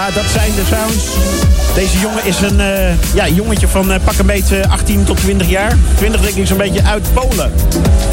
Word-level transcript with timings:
Ja, 0.00 0.10
dat 0.10 0.30
zijn 0.30 0.54
de 0.54 0.62
sounds. 0.74 1.04
Deze 1.74 1.98
jongen 1.98 2.24
is 2.24 2.40
een 2.40 2.60
uh, 2.60 3.14
ja, 3.14 3.28
jongetje 3.28 3.68
van 3.68 3.92
uh, 3.92 3.96
pak 4.04 4.18
een 4.18 4.26
beetje 4.26 4.68
18 4.68 5.04
tot 5.04 5.16
20 5.16 5.48
jaar. 5.48 5.76
20 5.96 6.20
denk 6.20 6.34
ik 6.34 6.46
zo'n 6.46 6.56
beetje 6.56 6.82
uit 6.84 7.08
Polen. 7.14 7.52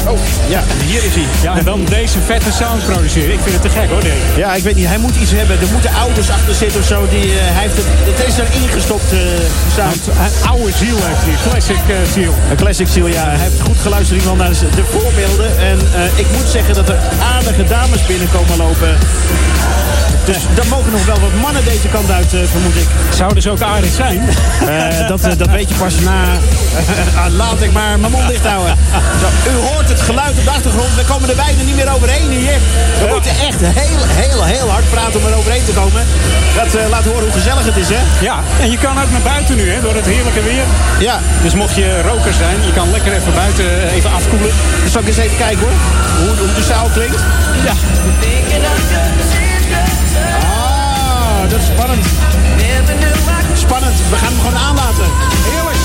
Oh, 0.06 0.18
ja, 0.48 0.62
hier 0.86 1.04
is 1.04 1.14
hij. 1.14 1.24
Ja, 1.42 1.56
en 1.56 1.64
dan 1.64 1.84
deze 1.84 2.18
vette 2.26 2.52
sounds 2.52 2.84
produceren. 2.84 3.32
Ik 3.32 3.40
vind 3.42 3.54
het 3.54 3.62
te 3.62 3.68
gek 3.68 3.88
hoor, 3.88 4.00
deze. 4.00 4.26
Ja, 4.36 4.54
ik 4.54 4.62
weet 4.62 4.74
niet. 4.74 4.86
Hij 4.86 4.98
moet 4.98 5.16
iets 5.16 5.30
hebben. 5.30 5.60
Er 5.60 5.72
moeten 5.72 5.90
ouders 5.94 6.30
achter 6.30 6.54
zitten 6.54 6.80
of 6.80 6.86
zo. 6.86 7.06
Die, 7.10 7.26
uh, 7.26 7.34
hij 7.40 7.62
heeft 7.62 7.76
het, 7.76 7.86
het 8.10 8.26
is 8.28 8.38
er 8.38 8.48
ingestopt 8.62 9.10
sound. 9.76 10.06
Een 10.06 10.48
oude 10.48 10.72
ziel 10.72 10.96
heeft 11.08 11.24
hij. 11.28 11.50
Classic 11.50 11.82
ziel. 12.14 12.34
Een 12.50 12.56
classic 12.56 12.88
ziel, 12.88 13.06
ja. 13.06 13.24
Hij 13.24 13.38
heeft 13.38 13.60
goed 13.60 13.78
geluisterd 13.80 14.20
iemand 14.20 14.38
naar 14.38 14.50
de 14.80 14.84
voorbeelden. 14.94 15.58
En 15.58 15.78
ik 16.16 16.26
moet 16.36 16.48
zeggen 16.48 16.74
dat 16.74 16.88
er 16.88 16.98
aardige 17.34 17.64
dames 17.64 18.06
binnenkomen 18.06 18.56
lopen. 18.56 18.96
Dus 20.32 20.44
er 20.62 20.68
mogen 20.68 20.92
nog 20.92 21.04
wel 21.06 21.20
wat 21.20 21.34
mannen 21.40 21.64
deze 21.64 21.77
kant 21.86 22.10
uit, 22.10 22.32
uh, 22.34 22.40
vermoed 22.50 22.76
ik. 22.76 22.86
Zouden 23.14 23.42
ze 23.42 23.50
ook 23.50 23.60
aardig 23.60 23.92
zijn? 23.92 24.22
Uh, 24.62 25.08
dat, 25.08 25.26
uh, 25.26 25.32
dat 25.36 25.50
weet 25.50 25.68
je 25.68 25.74
pas 25.74 25.94
na. 26.00 26.24
laat 27.36 27.62
ik 27.62 27.72
maar 27.72 27.98
mijn 27.98 28.12
mond 28.12 28.28
dicht 28.28 28.46
houden. 28.46 28.76
Zo, 29.20 29.50
u 29.50 29.54
hoort 29.54 29.88
het 29.88 30.00
geluid 30.00 30.38
op 30.38 30.44
de 30.44 30.50
achtergrond. 30.50 30.94
We 30.94 31.04
komen 31.04 31.28
er 31.28 31.36
bijna 31.36 31.62
niet 31.62 31.76
meer 31.76 31.92
overheen 31.94 32.30
hier. 32.30 32.58
We 32.98 33.04
ja. 33.04 33.12
moeten 33.12 33.30
echt 33.30 33.60
heel, 33.60 34.02
heel, 34.22 34.44
heel 34.44 34.68
hard 34.70 34.90
praten 34.90 35.20
om 35.20 35.26
er 35.26 35.36
overheen 35.36 35.64
te 35.64 35.72
komen. 35.72 36.02
Dat 36.54 36.88
laat 36.90 37.04
horen 37.04 37.22
hoe 37.22 37.32
gezellig 37.32 37.64
het 37.64 37.76
is, 37.76 37.88
hè? 37.88 38.02
Ja, 38.20 38.36
en 38.60 38.70
je 38.70 38.78
kan 38.78 39.02
ook 39.02 39.10
naar 39.10 39.26
buiten 39.34 39.56
nu, 39.56 39.70
hè, 39.70 39.80
door 39.80 39.94
het 39.94 40.06
heerlijke 40.06 40.42
weer. 40.42 40.64
Ja. 40.98 41.20
Dus 41.42 41.54
mocht 41.54 41.74
je 41.74 42.00
roker 42.02 42.32
zijn, 42.32 42.56
je 42.66 42.72
kan 42.72 42.90
lekker 42.90 43.12
even 43.12 43.34
buiten 43.34 43.88
even 43.88 44.12
afkoelen. 44.12 44.50
Dan 44.80 44.90
zal 44.90 45.00
ik 45.00 45.08
eens 45.08 45.16
even 45.16 45.36
kijken, 45.36 45.58
hoor. 45.58 45.76
Hoe, 46.18 46.36
hoe 46.36 46.54
de 46.54 46.62
zaal 46.62 46.88
klinkt. 46.92 47.20
Ja. 47.64 47.74
Dat 51.48 51.60
is 51.60 51.66
spannend. 51.66 52.04
Spannend. 53.54 53.96
We 54.10 54.16
gaan 54.16 54.32
hem 54.32 54.40
gewoon 54.40 54.56
aanlaten. 54.56 55.04
Heerlijk. 55.50 55.77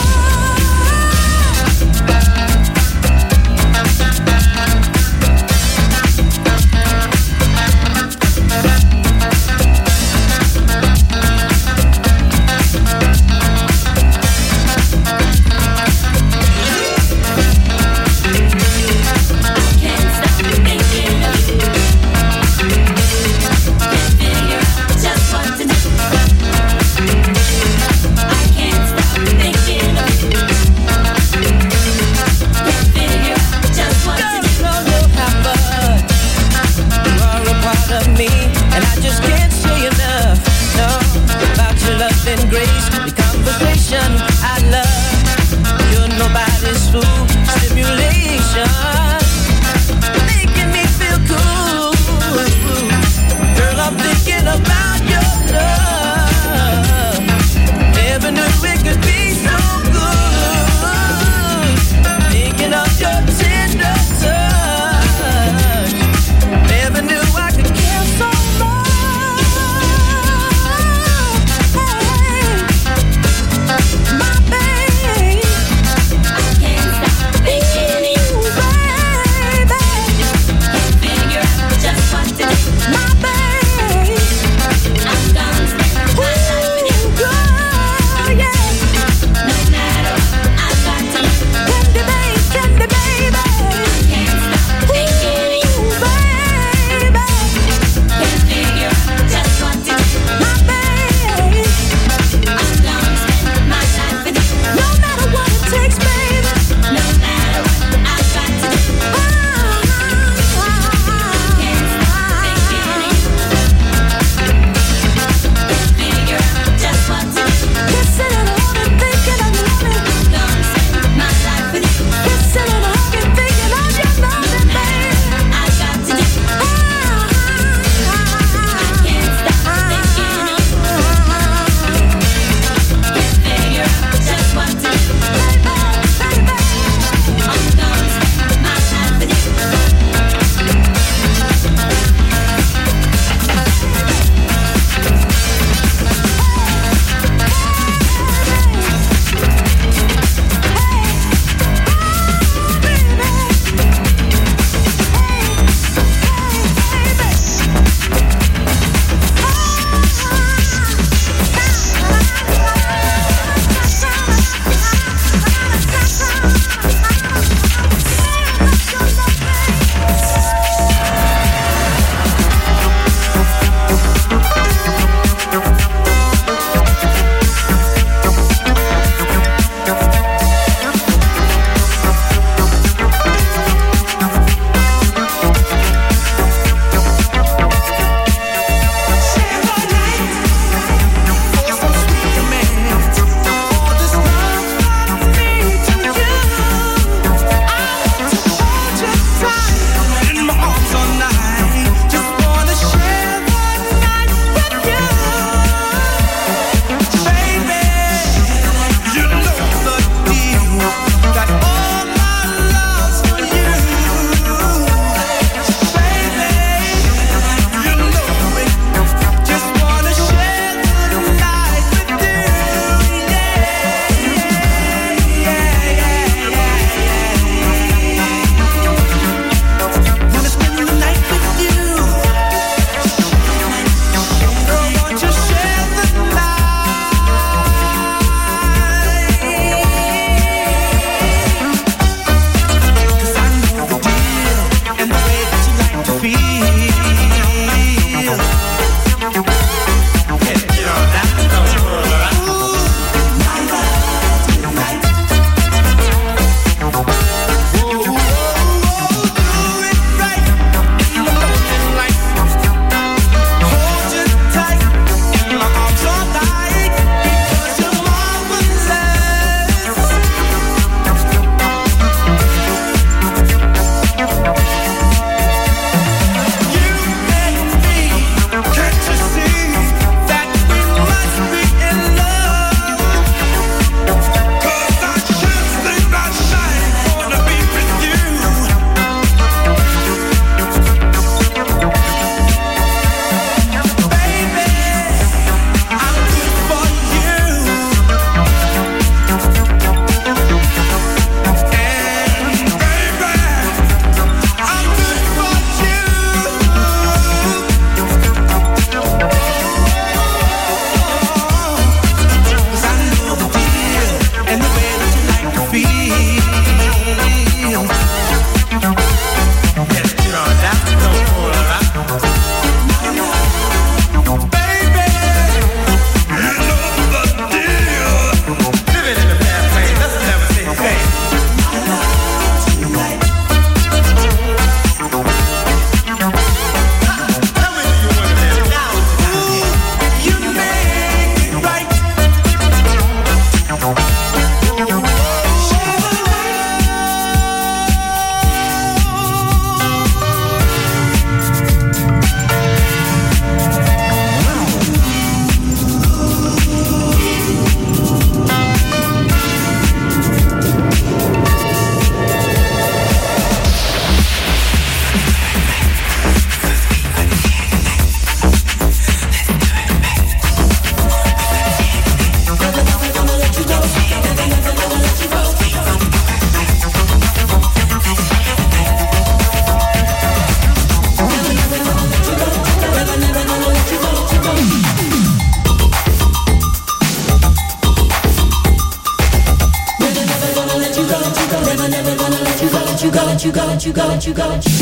You 394.26 394.34
go, 394.34 394.73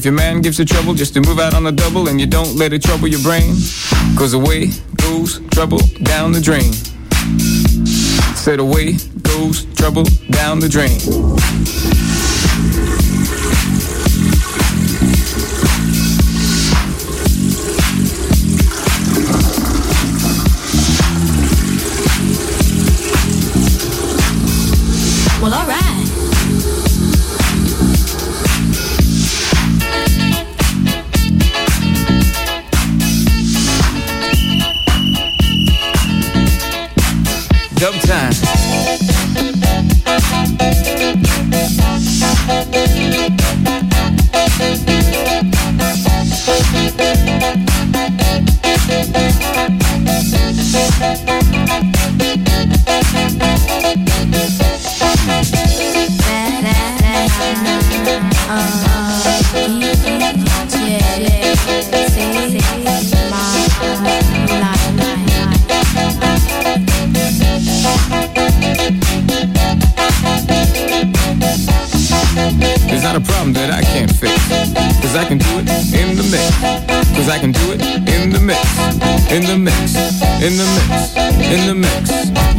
If 0.00 0.06
your 0.06 0.14
man 0.14 0.40
gives 0.40 0.58
you 0.58 0.64
trouble 0.64 0.94
just 0.94 1.12
to 1.12 1.20
move 1.20 1.38
out 1.38 1.52
on 1.52 1.62
the 1.62 1.72
double 1.72 2.08
and 2.08 2.18
you 2.18 2.26
don't 2.26 2.56
let 2.56 2.72
it 2.72 2.82
trouble 2.82 3.06
your 3.06 3.20
brain, 3.20 3.52
cause 4.16 4.32
away 4.32 4.68
goes 4.96 5.42
trouble 5.50 5.76
down 6.04 6.32
the 6.32 6.40
drain. 6.40 6.72
Said 8.34 8.60
away 8.60 8.94
goes 9.20 9.66
trouble 9.74 10.04
down 10.30 10.58
the 10.58 10.70
drain. 10.70 10.96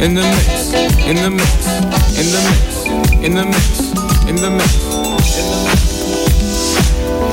in 0.02 0.14
the 0.14 0.22
mix, 0.22 0.72
in 1.06 1.16
the 1.16 1.30
mix, 1.30 1.66
in 2.18 2.26
the 2.32 2.40
mix, 2.48 2.86
in 3.22 3.34
the 3.34 3.44
mix, 3.44 3.92
in 4.26 4.34
the 4.34 4.50
mix, 4.50 4.80
in 5.38 5.46
the 5.48 5.58
mix. 5.64 7.31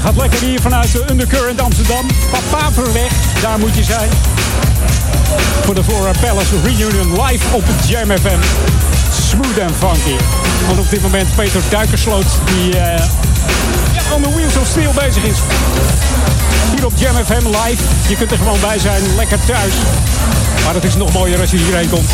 Gaat 0.00 0.16
lekker 0.16 0.40
hier 0.40 0.60
vanuit 0.60 0.92
de 0.92 1.04
Undercurrent 1.10 1.60
Amsterdam. 1.60 2.06
Papaverweg, 2.30 3.12
daar 3.42 3.58
moet 3.58 3.76
je 3.76 3.84
zijn. 3.84 4.08
Voor 5.64 5.74
de 5.74 5.84
Flora 5.84 6.10
Palace 6.20 6.54
Reunion 6.64 7.22
live 7.22 7.44
op 7.54 7.64
Jam 7.86 8.10
FM. 8.10 8.40
Smooth 9.28 9.60
and 9.60 9.76
funky. 9.78 10.16
Want 10.66 10.78
op 10.78 10.90
dit 10.90 11.02
moment 11.02 11.34
Peter 11.34 11.60
Duikersloot 11.68 12.26
die 12.44 12.74
ja, 12.74 12.96
on 14.14 14.22
the 14.22 14.30
wheels 14.34 14.56
of 14.56 14.66
steel 14.66 14.92
bezig 14.92 15.22
is. 15.22 15.38
Hier 16.74 16.86
op 16.86 16.92
Jam 16.94 17.14
FM 17.24 17.46
live. 17.46 17.82
Je 18.08 18.16
kunt 18.16 18.30
er 18.30 18.38
gewoon 18.38 18.60
bij 18.60 18.78
zijn, 18.78 19.02
lekker 19.16 19.38
thuis. 19.46 19.74
Maar 20.64 20.74
het 20.74 20.84
is 20.84 20.96
nog 20.96 21.12
mooier 21.12 21.40
als 21.40 21.50
je 21.50 21.56
hierheen 21.56 21.90
komt. 21.90 22.10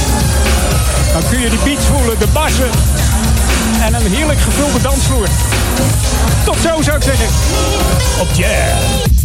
Dan 1.12 1.22
kun 1.30 1.40
je 1.40 1.50
die 1.50 1.58
beats 1.64 1.84
voelen, 1.84 2.18
de 2.18 2.26
bassen. 2.32 2.70
En 3.82 3.94
een 3.94 4.12
heerlijk 4.12 4.40
gevulde 4.40 4.82
dansvloer. 4.82 5.28
Tot 6.44 6.56
zo 6.56 6.82
zou 6.82 6.96
ik 6.96 7.02
zeggen. 7.02 7.26
Op. 8.20 8.28
Saturday 8.28 9.15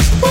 Woo! 0.00 0.29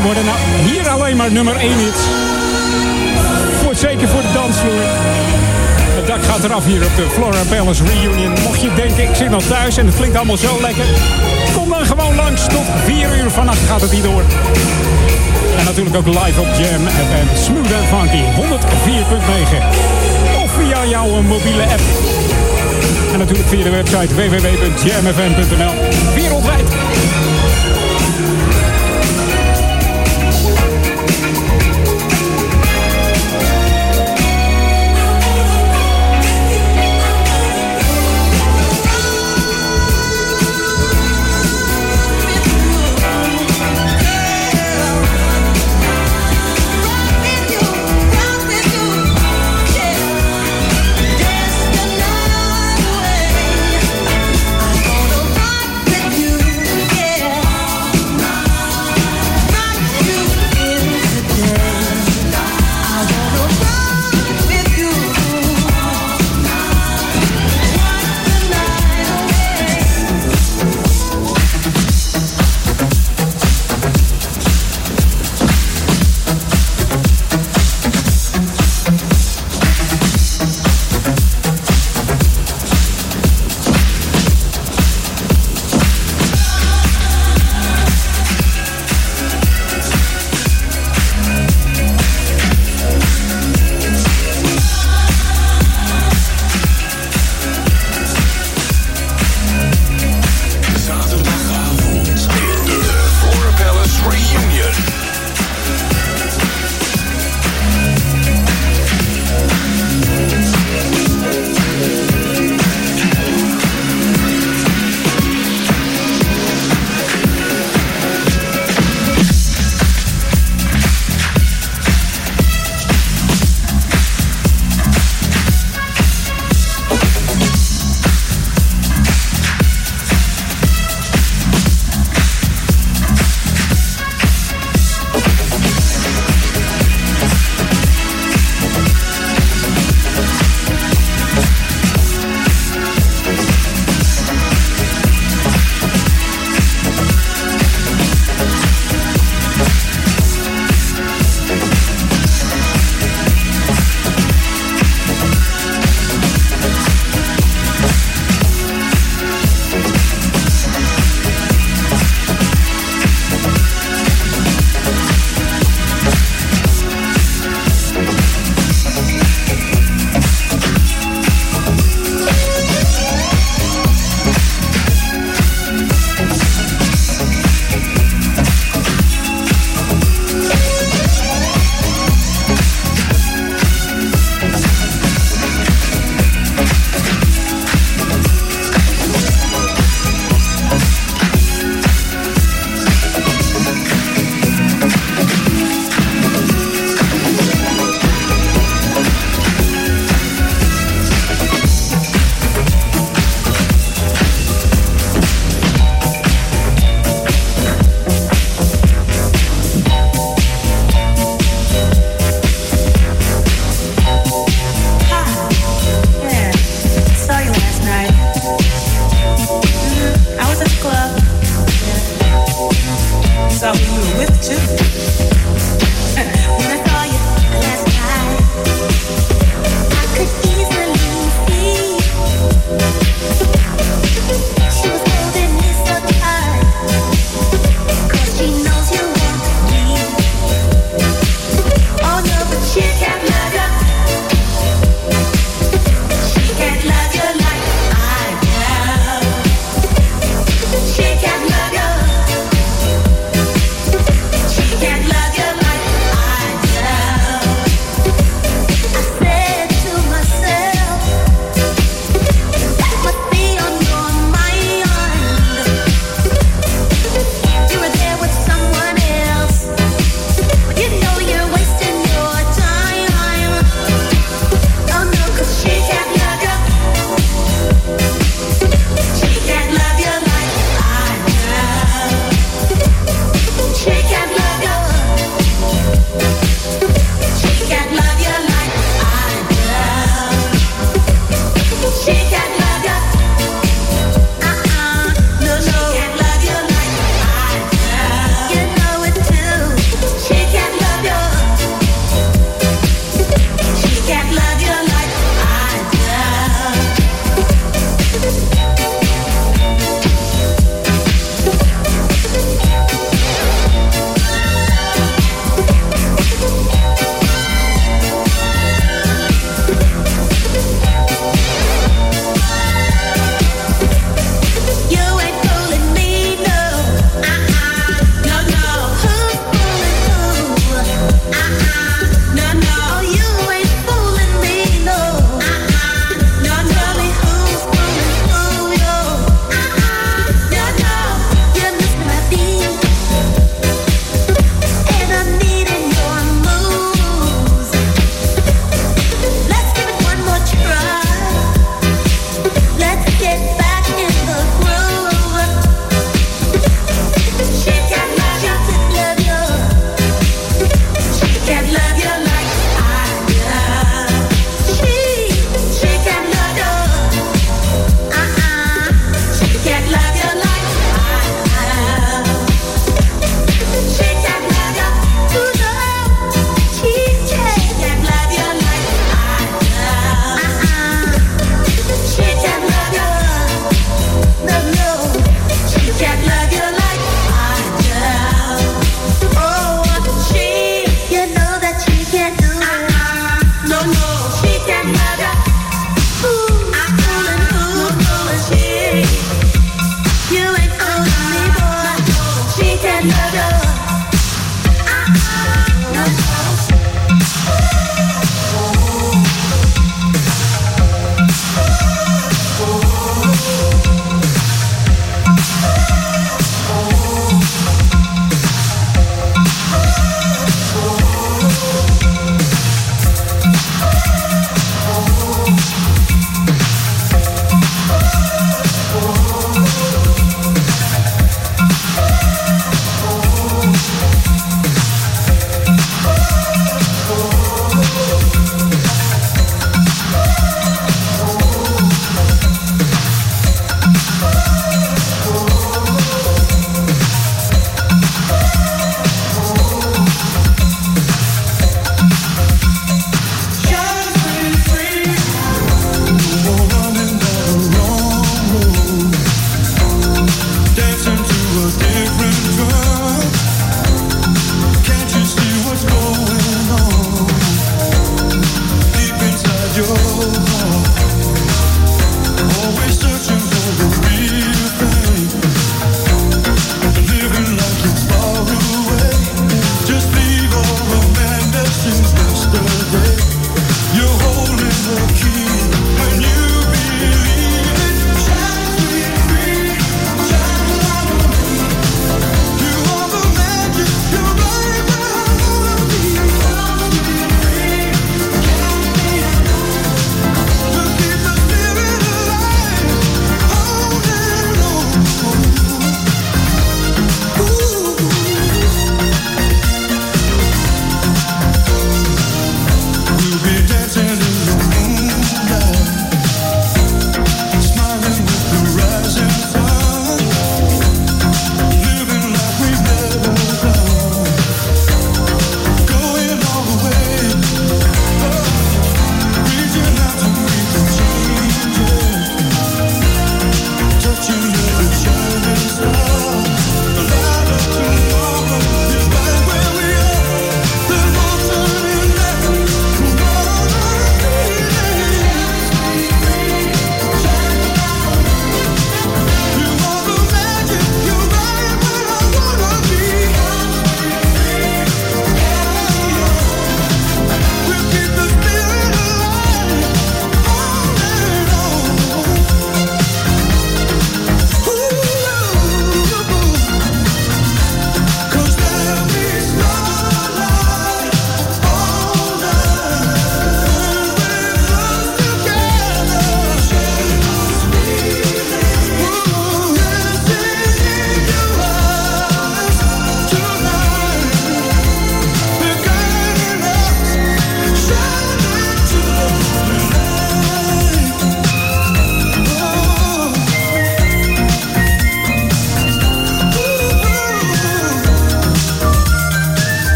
Geworden. 0.00 0.24
Nou, 0.24 0.38
hier 0.70 0.88
alleen 0.88 1.16
maar 1.16 1.32
nummer 1.32 1.56
1 1.56 1.78
hits. 1.78 1.89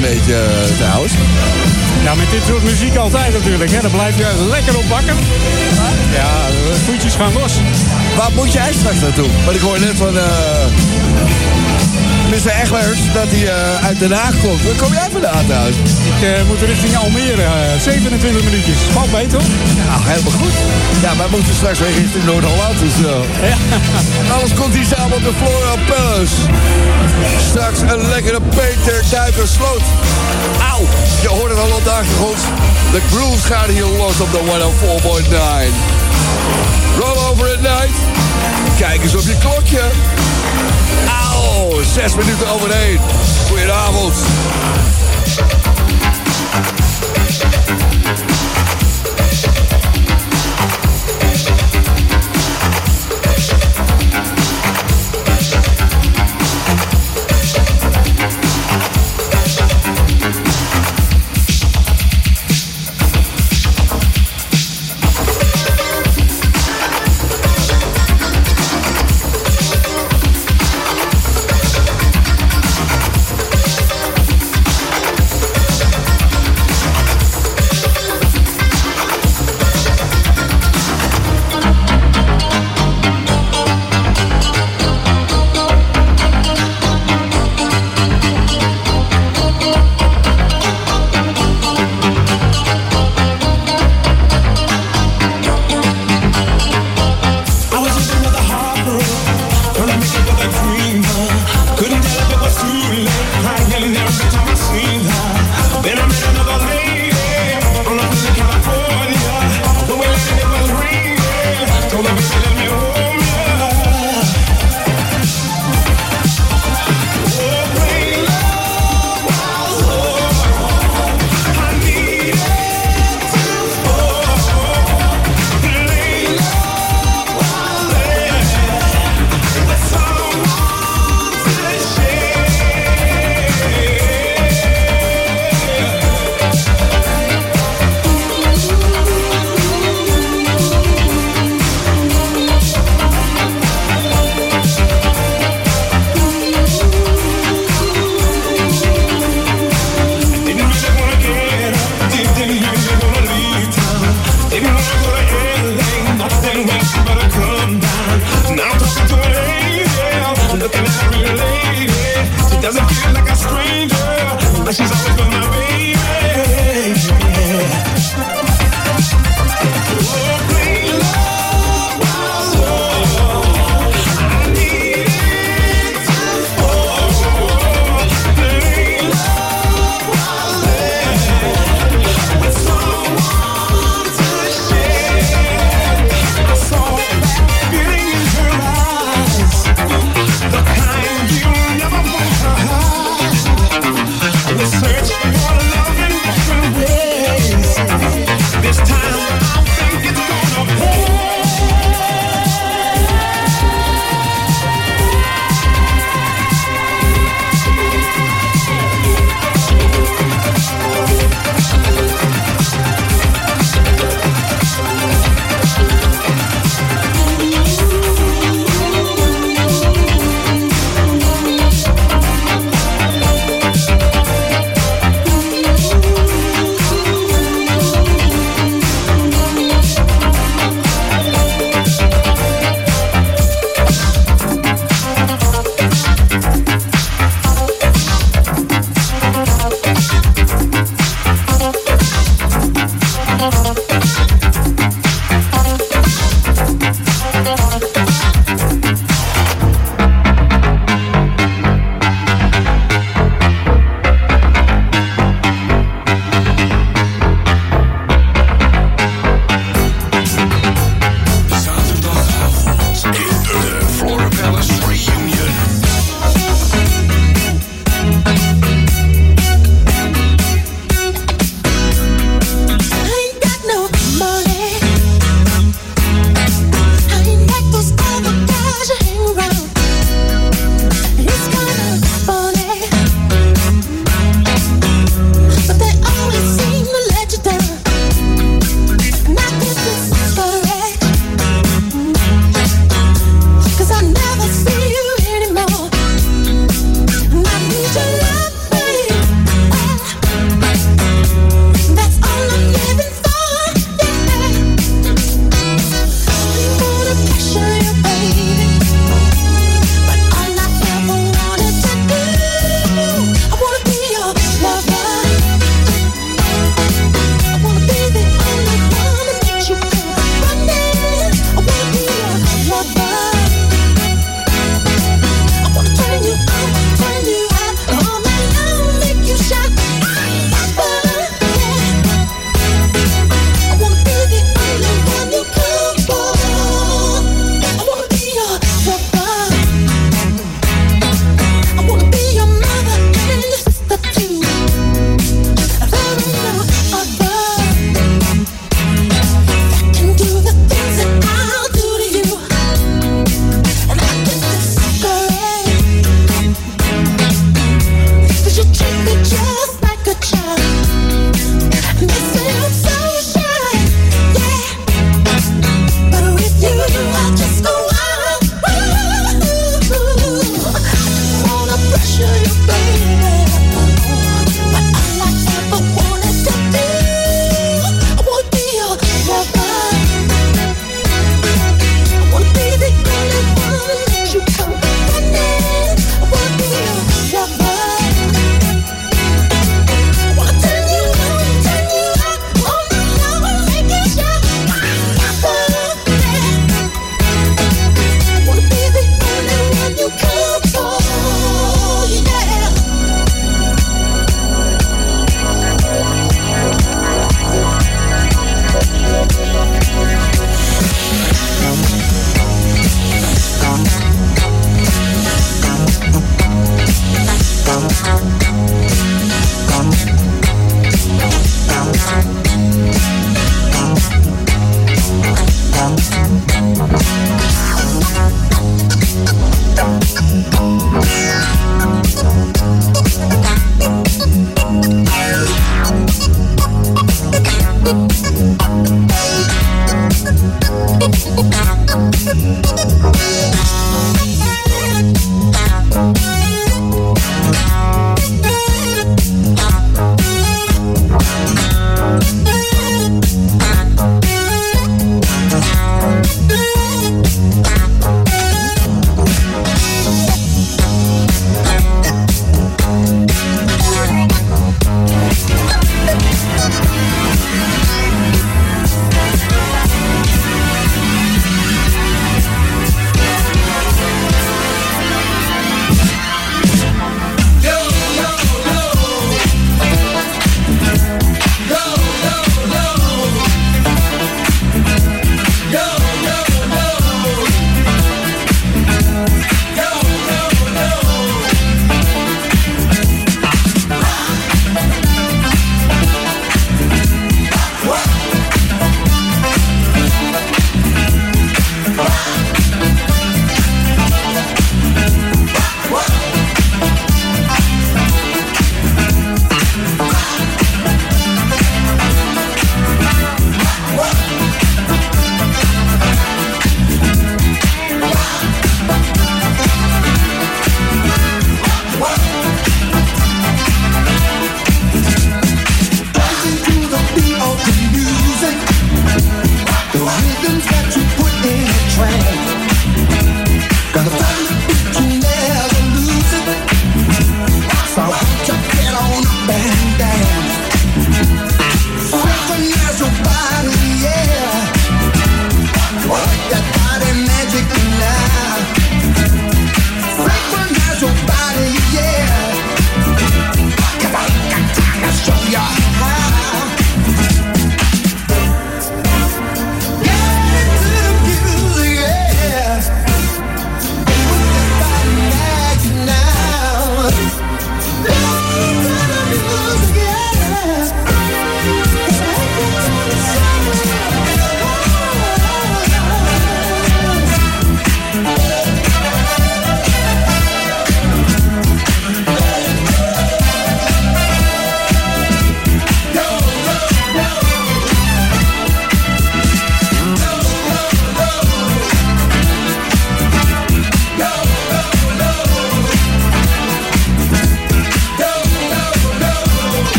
Klein 0.00 0.16
beetje, 0.16 0.34
eh, 0.34 0.76
trouwens. 0.78 1.12
Ja, 2.02 2.14
met 2.14 2.30
dit 2.30 2.40
soort 2.46 2.62
muziek 2.62 2.96
altijd 2.96 3.32
natuurlijk. 3.32 3.70
Hè. 3.70 3.80
Dan 3.80 3.90
blijf 3.90 4.18
je 4.18 4.46
lekker 4.50 4.76
op 4.76 4.88
bakken. 4.88 5.16
Ja, 6.12 6.46
de 6.46 6.74
voetjes 6.84 7.14
gaan 7.14 7.32
los. 7.32 7.52
Waar 8.16 8.30
moet 8.34 8.52
jij 8.52 8.72
straks 8.72 9.00
naartoe? 9.00 9.28
Want 9.44 9.56
ik 9.56 9.62
hoor 9.62 9.80
net 9.80 9.96
van... 9.96 10.14
eh 12.32 12.44
Mr. 12.44 12.52
Egbers 12.62 13.00
dat 13.14 13.28
hij 13.34 13.44
eh, 13.48 13.86
uit 13.86 13.98
Den 13.98 14.12
Haag 14.12 14.34
komt. 14.44 14.62
Waar 14.64 14.78
kom 14.82 14.92
jij 14.92 15.08
vandaan 15.12 15.46
trouwens? 15.46 15.76
Ik 16.12 16.20
eh, 16.28 16.46
moet 16.48 16.60
richting 16.72 16.96
Almere. 16.96 17.42
eh, 17.42 17.80
27 17.80 18.44
minuutjes. 18.48 18.78
Valt 18.92 19.12
mee, 19.12 19.26
toch? 19.26 19.46
Nou, 19.88 20.00
helemaal 20.12 20.36
goed. 20.42 20.56
Ja, 21.04 21.10
wij 21.16 21.26
moeten 21.34 21.54
straks 21.54 21.78
weer 21.78 21.94
richting 22.02 22.24
Noord-Holland. 22.24 22.76
Dus, 22.84 22.96
eh, 23.10 24.34
Alles 24.36 24.52
komt 24.60 24.74
hier 24.74 24.88
samen 24.96 25.16
op 25.16 25.24
de 25.28 25.34
Flora 25.40 25.74
Palace. 25.90 26.36
Straks 27.50 27.78
een 27.92 28.08
lekkere 28.14 28.40
Peter 28.58 28.98
Duiker 29.10 29.48
Sloot. 29.56 29.84
Auw, 30.72 30.82
je 31.24 31.28
hoort 31.28 31.50
het 31.54 31.60
al 31.64 31.72
op 31.80 31.84
de 31.84 31.90
achtergrond. 32.00 32.40
De 32.94 33.00
groove 33.12 33.42
gaat 33.52 33.68
hier 33.76 33.88
los 34.02 34.16
op 34.20 34.30
de 34.36 34.40
104.9. 34.48 35.74
Roll 37.00 37.18
over 37.30 37.46
at 37.54 37.60
night. 37.60 37.96
Kijk 38.78 39.02
eens 39.02 39.14
op 39.14 39.26
je 39.32 39.36
klokje. 39.38 39.82
Auw, 41.22 41.27
zes 41.82 42.14
minuten 42.14 42.48
over 42.48 42.70
één. 42.70 43.00
Goedenavond. 43.48 44.14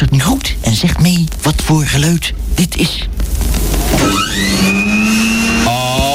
Luistert 0.00 0.10
nu 0.10 0.34
goed 0.34 0.54
en 0.60 0.74
zegt 0.74 1.00
mee 1.00 1.24
wat 1.42 1.54
voor 1.64 1.86
geluid 1.86 2.32
dit 2.54 2.76
is. 2.76 3.08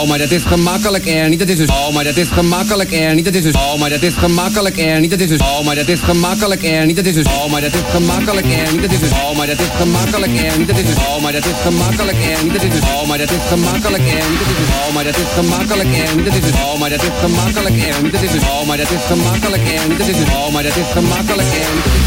Oh, 0.04 0.10
maar 0.10 0.18
dat 0.18 0.32
is 0.32 0.42
gemakkelijk, 0.44 1.06
Ernie. 1.06 1.38
Dat 1.38 1.48
is 1.48 1.58
dus. 1.58 1.70
Oh, 1.70 1.94
maar 1.94 2.04
dat 2.04 2.18
is 2.18 2.28
gemakkelijk, 2.28 2.92
Ernie. 2.92 3.24
Dat 3.24 3.34
is 3.34 3.44
dus. 3.44 3.54
Oh, 3.54 3.80
maar 3.80 3.90
dat 3.90 4.02
is 4.02 4.14
gemakkelijk, 4.14 4.78
Ernie. 4.78 5.10
Dat 5.10 5.20
is 5.20 5.30
dus. 5.30 5.40
Oh, 5.44 5.66
maar 5.66 5.76
dat 5.76 5.88
is 5.88 6.00
gemakkelijk, 6.06 6.64
Ernie. 6.64 6.96
Dat 6.96 7.06
is 7.06 7.14
dus. 7.14 7.26
Oh, 7.26 7.46
maar 7.52 7.62
dat 7.64 7.74
is 7.74 7.82
gemakkelijk, 7.92 8.46
Ernie. 8.46 8.76
Dat 8.82 8.96
is 8.96 9.02
dus. 9.02 9.12
Oh, 9.12 9.38
maar 9.38 9.48
dat 9.48 9.60
is 9.60 9.68
gemakkelijk, 9.78 10.34
Ernie. 10.44 10.66
Dat 10.68 10.78
is 10.78 10.86
dus. 10.86 10.98
Oh, 10.98 11.22
maar 11.22 11.32
dat 11.32 11.46
is 11.46 11.58
gemakkelijk, 11.68 12.18
Ernie. 12.24 12.54
Dat 12.54 12.64
is 12.64 12.70
dus. 12.72 12.84
Oh, 12.94 13.08
maar 13.08 13.18
dat 13.18 13.32
is 13.32 13.44
gemakkelijk, 13.48 14.00
Ernie. 14.14 14.38
Dat 14.38 14.54
is 14.54 14.62
dus. 14.62 14.72
Oh, 14.84 14.94
maar 14.94 15.10
dat 15.10 15.20
is 15.22 15.30
gemakkelijk, 15.36 15.90
Ernie. 15.96 16.24
Dat 16.24 16.34
is 16.34 16.42
dus. 16.42 16.52
Oh, 16.66 16.80
maar 16.80 16.90
dat 16.90 17.02
is 17.02 17.10
gemakkelijk, 17.20 17.76
Ernie. 17.84 18.12
Dat 18.12 18.22
is 18.24 18.32
dus. 18.32 18.42
Oh, 18.42 18.68
maar 18.68 18.78
dat 18.78 18.92
is 18.92 19.04
gemakkelijk, 19.08 19.64
Ernie. 19.76 19.98
Dat 19.98 20.08
is 20.08 20.16
dus. 20.16 20.30
Oh, 20.30 20.52
maar 20.54 20.64
dat 20.64 20.76
is 20.76 20.88
gemakkelijk. 20.94 21.22
Oh, 21.22 21.28
maar 21.28 21.38
dat 21.38 21.46
is. 21.46 22.03